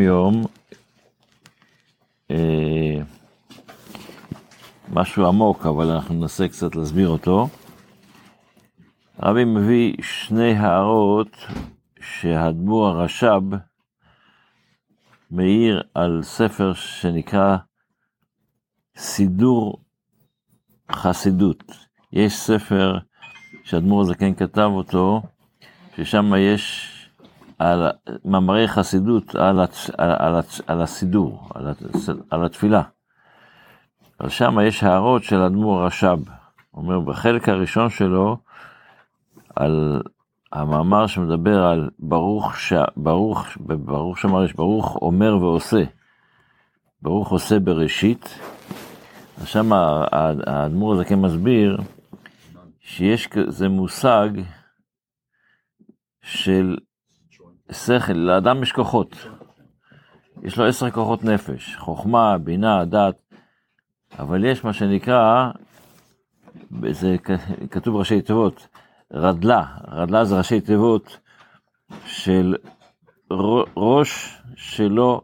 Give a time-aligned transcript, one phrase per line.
[0.00, 0.44] יום
[2.30, 3.00] אה,
[4.88, 7.48] משהו עמוק, אבל אנחנו ננסה קצת להסביר אותו.
[9.18, 11.36] הרבי מביא שני הערות
[12.00, 13.56] שהאדמו"ר הרש"ב
[15.30, 17.56] מעיר על ספר שנקרא
[18.96, 19.80] סידור
[20.92, 21.64] חסידות.
[22.12, 22.98] יש ספר
[23.64, 25.22] שאדמו"ר הזקן כתב אותו,
[25.96, 26.89] ששם יש
[27.60, 27.90] על
[28.24, 30.34] מאמרי חסידות על, הצ, על, על,
[30.66, 31.66] על הסידור, על,
[32.30, 32.82] על התפילה.
[34.20, 36.18] אבל שם יש הערות של אדמו"ר הרש"ב.
[36.74, 38.36] אומר בחלק הראשון שלו,
[39.56, 40.02] על
[40.52, 42.72] המאמר שמדבר על ברוך, ש...
[42.96, 45.84] ברוך, ברוך שמר יש ברוך אומר ועושה.
[47.02, 48.38] ברוך עושה בראשית.
[49.40, 51.80] אז שם האדמו"ר הזה כן מסביר
[52.80, 54.28] שיש כזה מושג
[56.22, 56.76] של
[57.72, 59.16] שכל, לאדם יש כוחות.
[60.42, 63.22] יש לו עשר כוחות נפש, חוכמה, בינה, דת,
[64.18, 65.50] אבל יש מה שנקרא,
[66.90, 67.16] זה
[67.70, 68.68] כתוב ראשי תיבות,
[69.12, 71.18] רדלה, רדלה זה ראשי תיבות
[72.06, 72.56] של
[73.76, 75.20] ראש שלא,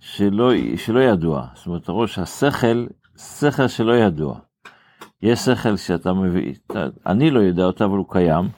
[0.00, 4.38] שלא, שלא ידוע, זאת אומרת ראש השכל, שכל שלא ידוע.
[5.22, 6.54] יש שכל שאתה מביא,
[7.06, 8.48] אני לא יודע אותו אבל הוא קיים,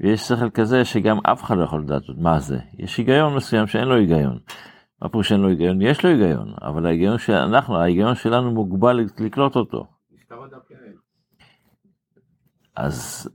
[0.00, 2.58] ויש שכל כזה שגם אף אחד לא יכול לדעת מה זה.
[2.78, 4.38] יש היגיון מסוים שאין לו היגיון.
[5.02, 5.82] מה פירוש שאין לו היגיון?
[5.82, 9.86] יש לו היגיון, אבל ההיגיון שאנחנו, ההיגיון שלנו מוגבל לקלוט אותו.
[12.76, 13.28] אז,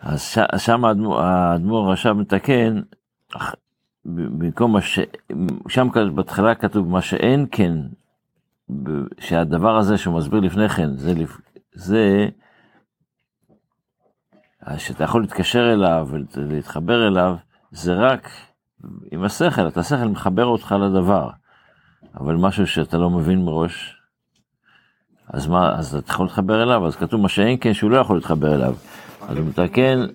[0.00, 2.80] אז ש, שם האדמו"ר עכשיו מתקן,
[4.04, 4.98] במקום מה ש...
[5.68, 7.76] שם בתחילה כתוב מה שאין כן,
[9.18, 11.12] שהדבר הזה שהוא מסביר לפני כן, זה,
[11.72, 12.28] זה
[14.76, 17.36] שאתה יכול להתקשר אליו ולהתחבר אליו,
[17.70, 18.28] זה רק
[19.12, 21.30] עם השכל, אתה השכל מחבר אותך לדבר,
[22.20, 23.96] אבל משהו שאתה לא מבין מראש,
[25.28, 28.16] אז מה, אז אתה יכול להתחבר אליו, אז כתוב מה שאין כן שהוא לא יכול
[28.16, 28.74] להתחבר אליו.
[29.28, 30.06] אז הוא מתקן,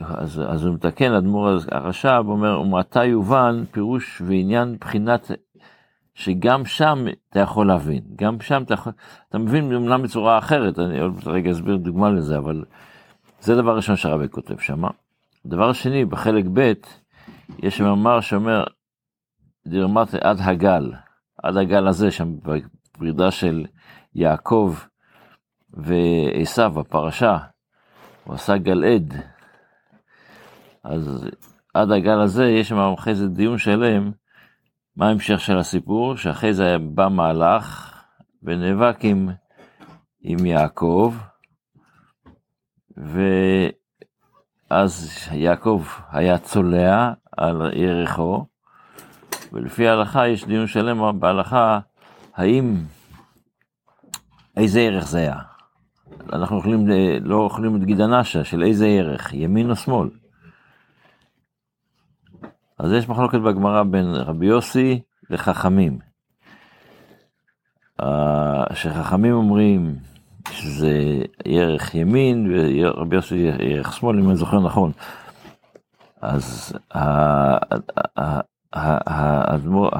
[0.00, 5.30] אז, אז הוא מתקן, אדמו"ר הרש"ב אומר, ומעתה יובן פירוש ועניין מבחינת
[6.14, 8.92] שגם שם אתה יכול להבין, גם שם אתה יכול,
[9.28, 12.64] אתה מבין אמנם בצורה אחרת, אני עוד רגע אסביר דוגמה לזה, אבל
[13.44, 14.82] זה דבר ראשון שהרבי כותב שם.
[15.46, 16.72] דבר שני, בחלק ב',
[17.58, 18.64] יש מאמר שאומר,
[19.66, 20.92] דירמת עד הגל,
[21.42, 23.66] עד הגל הזה, שם בפרידה של
[24.14, 24.74] יעקב
[25.70, 27.38] ועשו בפרשה,
[28.24, 29.14] הוא עשה גל עד.
[30.84, 31.28] אז
[31.74, 34.12] עד הגל הזה יש שם אחרי זה דיון שלם,
[34.96, 37.94] מה ההמשך של הסיפור, שאחרי זה בא מהלך
[38.42, 39.28] ונאבק עם,
[40.20, 41.14] עם יעקב,
[44.70, 48.46] ואז יעקב היה צולע על ירחו,
[49.52, 51.80] ולפי ההלכה יש דיון שלם בהלכה,
[52.34, 52.76] האם,
[54.56, 55.38] איזה ערך זה היה?
[56.32, 56.88] אנחנו אוכלים,
[57.20, 60.08] לא אוכלים את גיד הנשה, של איזה ערך, ימין או שמאל.
[62.78, 65.00] אז יש מחלוקת בגמרא בין רבי יוסי
[65.30, 65.98] לחכמים.
[68.74, 69.96] שחכמים אומרים
[70.54, 74.92] שזה ערך ימין ורבי יוסי ערך שמאל, אם אני זוכר נכון.
[76.20, 76.72] אז
[78.72, 79.90] האדמו"ר,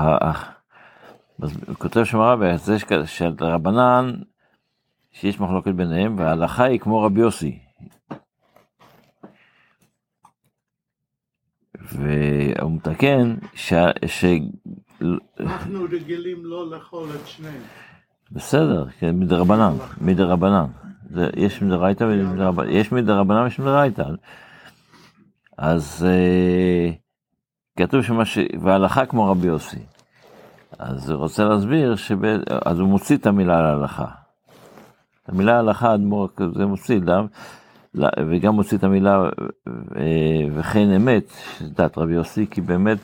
[1.79, 2.77] כותב שם הרבי, זה
[3.41, 4.13] רבנן,
[5.13, 7.59] שיש מחלוקת ביניהם, וההלכה היא כמו רבי יוסי.
[11.93, 13.35] והוא מתקן.
[13.55, 13.73] ש...
[15.41, 17.63] אנחנו רגילים לא לאכול את שניהם.
[18.33, 20.67] בסדר, כן, מדרבנן, מדרבנן.
[21.37, 24.05] יש מדרייתא ומדרבנן, יש מדרבנן ויש מדרייתא.
[25.59, 26.91] אז אה,
[27.79, 28.39] כתוב שמה ש...
[28.61, 29.83] והלכה כמו רבי יוסי.
[30.79, 32.25] אז הוא רוצה להסביר, שב...
[32.65, 34.07] אז הוא מוציא את המילה להלכה.
[35.23, 37.27] את המילה הלכה, אדמו"ר זה מוציא, למה?
[38.31, 39.23] וגם מוציא את המילה
[39.97, 42.99] אה, וכן אמת, שדעת רבי יוסי, כי באמת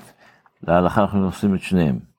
[0.62, 2.09] להלכה אנחנו עושים את שניהם.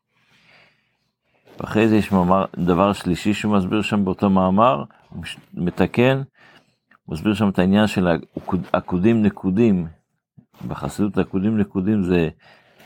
[1.60, 6.22] ואחרי זה יש מאמר, דבר שלישי שהוא מסביר שם באותו מאמר, הוא מתקן,
[7.06, 8.08] הוא מסביר שם את העניין של
[8.74, 9.88] עקודים נקודים,
[10.68, 12.30] בחסידות עקודים נקודים זה,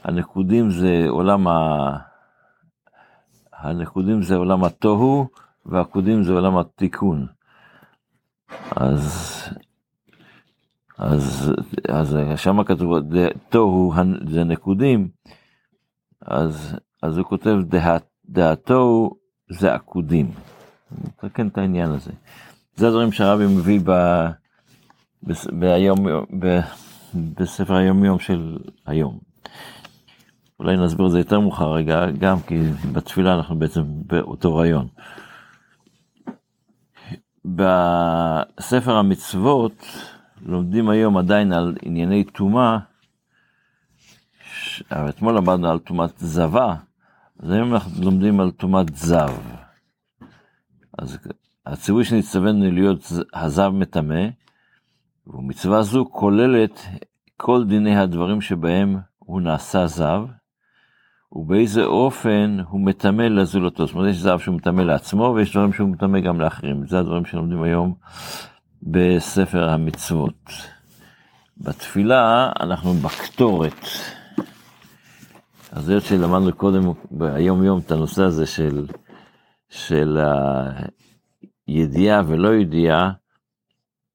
[0.03, 1.89] הנקודים זה עולם ה...
[3.53, 5.27] הנקודים זה עולם התוהו,
[5.65, 7.27] והעקודים זה עולם התיקון.
[8.71, 9.35] אז,
[10.97, 11.53] אז,
[11.89, 12.93] אז שם כתוב,
[13.49, 13.93] תוהו
[14.27, 15.09] זה נקודים,
[16.21, 19.11] אז, אז הוא כותב, דעת דעתו
[19.49, 20.31] זה עקודים.
[21.23, 22.11] מתקן את העניין הזה.
[22.75, 23.91] זה הדברים שהרבי מביא ב...
[25.23, 25.33] ב...
[25.59, 26.07] ביום,
[26.39, 26.59] ב...
[27.15, 29.19] בספר היומיום של היום.
[30.59, 32.61] אולי נסביר את זה יותר מאוחר רגע, גם כי
[32.93, 34.87] בתפילה אנחנו בעצם באותו רעיון.
[37.45, 39.85] בספר המצוות
[40.41, 42.77] לומדים היום עדיין על ענייני טומאה,
[45.09, 46.75] אתמול למדנו על טומאת זבה,
[47.39, 49.33] אז היום אנחנו לומדים על טומאת זב.
[50.97, 51.17] אז
[51.65, 54.27] הציווי שנצטווינו להיות הזב מטמא,
[55.27, 56.81] ומצווה זו כוללת
[57.37, 60.21] כל דיני הדברים שבהם הוא נעשה זב,
[61.31, 63.85] ובאיזה אופן הוא מטמא לזולתו.
[63.85, 66.87] זאת אומרת, יש זב שהוא מטמא לעצמו, ויש דברים שהוא מטמא גם לאחרים.
[66.87, 67.93] זה הדברים שלומדים היום
[68.83, 70.51] בספר המצוות.
[71.57, 73.85] בתפילה אנחנו בקטורת.
[75.75, 76.81] אז זה שלמדנו קודם
[77.11, 78.87] ביום יום את הנושא הזה של,
[79.69, 80.17] של
[81.67, 83.11] הידיעה ולא ידיעה,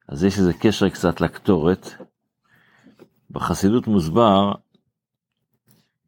[0.08, 1.90] אז יש איזה קשר קצת לקטורת.
[3.30, 4.52] בחסידות מוסבר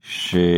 [0.01, 0.57] שלמה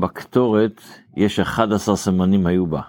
[0.00, 0.80] בקטורת
[1.16, 2.82] יש 11 סימנים היו בה.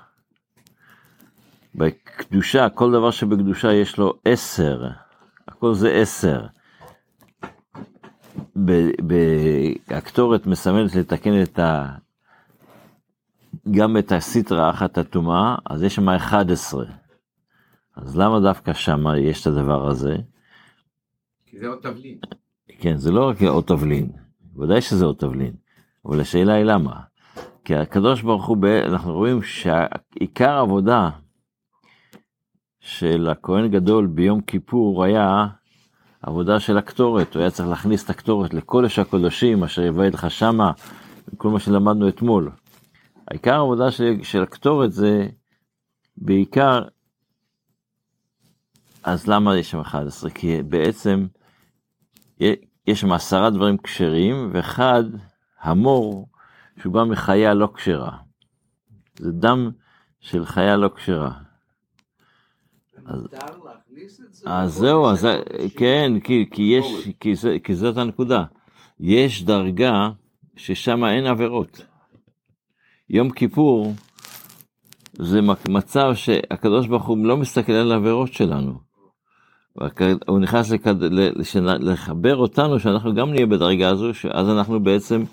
[1.75, 4.87] בקדושה, כל דבר שבקדושה יש לו 10,
[5.47, 6.47] הכל זה 10.
[9.87, 11.95] הקטורת מסמלת לתקן את ה...
[13.71, 16.85] גם את הסיטרה אחת הטומאה, אז יש שם 11.
[17.95, 20.15] אז למה דווקא שם יש את הדבר הזה?
[21.45, 22.17] כי זה עוד תבלין.
[22.79, 24.09] כן, זה לא רק עוד תבלין,
[24.57, 25.53] ודאי שזה עוד תבלין,
[26.05, 26.99] אבל השאלה היא למה.
[27.65, 31.09] כי הקדוש ברוך הוא, אנחנו רואים שעיקר העבודה
[32.79, 35.47] של הכהן גדול ביום כיפור היה
[36.21, 40.71] עבודה של הקטורת, הוא היה צריך להכניס את הקטורת לקודש הקודשים אשר יבעד לך שמה,
[41.37, 42.51] כל מה שלמדנו אתמול.
[43.27, 45.27] העיקר העבודה של, של הקטורת זה
[46.17, 46.81] בעיקר,
[49.03, 50.29] אז למה יש שם 11?
[50.29, 51.27] כי בעצם
[52.87, 55.03] יש שם עשרה דברים כשרים, ואחד,
[55.61, 56.27] המור,
[56.81, 58.17] שהוא בא מחיה לא כשרה.
[59.19, 59.71] זה דם
[60.19, 61.31] של חיה לא כשרה.
[63.05, 63.27] אז,
[64.45, 65.27] אז זהו, אז
[65.77, 68.43] כן, כי, כי יש, כי, זה, כי זאת הנקודה.
[68.99, 70.09] יש דרגה
[70.55, 71.85] ששם אין עבירות.
[73.09, 73.93] יום כיפור
[75.13, 75.39] זה
[75.69, 78.73] מצב שהקדוש ברוך הוא לא מסתכל על העבירות שלנו.
[80.27, 80.95] הוא נכנס לכד...
[81.79, 85.23] לחבר אותנו שאנחנו גם נהיה בדרגה הזו, שאז אנחנו בעצם,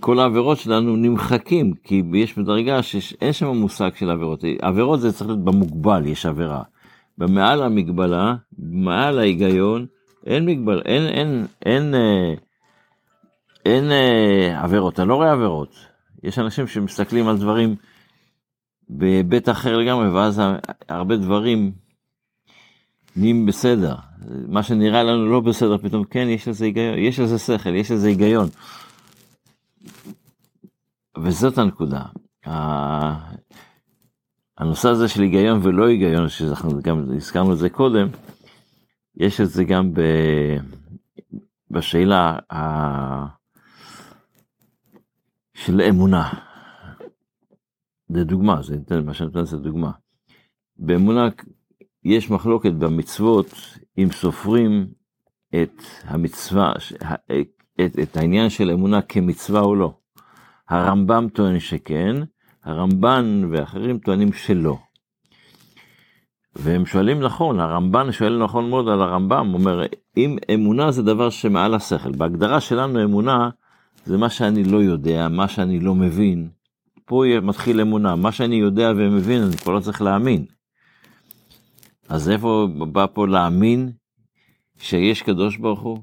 [0.00, 4.44] כל העבירות שלנו נמחקים, כי יש בדרגה שאין שם מושג של עבירות.
[4.62, 6.62] עבירות זה צריך להיות במוגבל, יש עבירה.
[7.18, 9.86] במעל המגבלה, מעל ההיגיון,
[10.26, 12.34] אין מגבלה, אין, אין, אין, אין, אה,
[13.64, 15.74] אין אה, עבירות, אני לא רואה עבירות.
[16.22, 17.74] יש אנשים שמסתכלים על דברים
[18.88, 20.42] בהיבט אחר לגמרי, ואז
[20.88, 21.72] הרבה דברים
[23.16, 23.94] נהיים בסדר.
[24.48, 28.08] מה שנראה לנו לא בסדר, פתאום כן, יש לזה היגיון, יש לזה שכל, יש לזה
[28.08, 28.48] היגיון.
[31.18, 32.02] וזאת הנקודה.
[34.58, 38.08] הנושא הזה של היגיון ולא היגיון, שאנחנו גם הזכרנו את זה קודם,
[39.16, 40.00] יש את זה גם ב...
[41.70, 43.26] בשאלה ה...
[45.54, 46.32] של אמונה.
[48.08, 49.90] זה דוגמה, זה מה שאני נותן זה דוגמה.
[50.76, 51.28] באמונה
[52.04, 53.46] יש מחלוקת במצוות
[53.98, 54.86] אם סופרים
[55.62, 56.72] את המצווה,
[57.80, 59.94] את, את העניין של אמונה כמצווה או לא.
[60.68, 62.16] הרמב"ם טוען שכן,
[62.64, 64.78] הרמב"ן ואחרים טוענים שלא.
[66.56, 69.82] והם שואלים נכון, הרמב"ן שואל נכון מאוד על הרמב"ם, אומר,
[70.16, 73.50] אם אמונה זה דבר שמעל השכל, בהגדרה שלנו אמונה
[74.04, 76.48] זה מה שאני לא יודע, מה שאני לא מבין.
[77.04, 80.44] פה מתחיל אמונה, מה שאני יודע ומבין אני כבר לא צריך להאמין.
[82.08, 83.92] אז איפה בא פה להאמין
[84.78, 85.98] שיש קדוש ברוך הוא?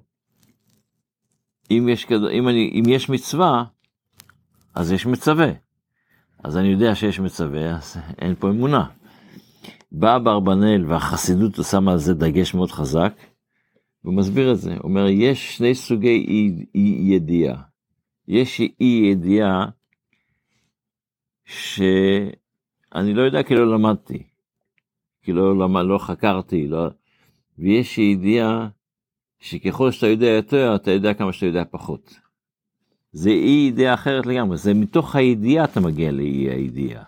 [1.71, 3.63] אם יש, אם אני, אם יש מצווה,
[4.75, 5.51] אז יש מצווה.
[6.43, 8.85] אז אני יודע שיש מצווה, אז אין פה אמונה.
[9.91, 13.13] בא אברבנאל והחסידות שמה על זה דגש מאוד חזק,
[14.03, 17.61] והוא מסביר את זה, הוא אומר, יש שני סוגי אי, אי ידיעה.
[18.27, 19.65] יש אי ידיעה
[21.45, 24.23] שאני לא יודע כי לא למדתי.
[25.23, 26.87] כי לא, לא, לא חקרתי, לא...
[27.59, 28.67] ויש ידיעה
[29.41, 32.13] שככל שאתה יודע יותר, אתה יודע כמה שאתה יודע פחות.
[33.11, 37.03] זה אי ידיעה אחרת לגמרי, זה מתוך הידיעה אתה מגיע לאי הידיעה.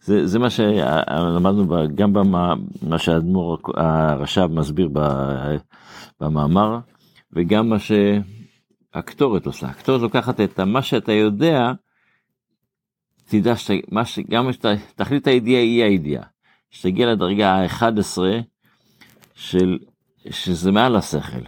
[0.00, 4.88] זה, זה מה שלמדנו גם במה מה שהאדמו"ר הרש"ב מסביר
[6.20, 6.78] במאמר,
[7.32, 9.66] וגם מה שהקטורת עושה.
[9.66, 11.72] הקטורת לוקחת את מה שאתה יודע,
[13.28, 14.48] תדע שגם
[14.96, 16.24] תכלית הידיעה היא הידיעה.
[16.70, 18.18] כשתגיע לדרגה ה-11,
[19.34, 19.78] של,
[20.30, 21.42] שזה מעל השכל.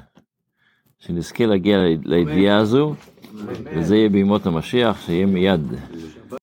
[0.98, 2.94] שנזכה להגיע לידיעה הזו,
[3.74, 5.60] וזה יהיה בימות המשיח, שיהיה מיד.